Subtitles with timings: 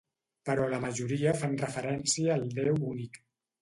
[0.49, 3.27] Però la majoria fan referència al Déu únic.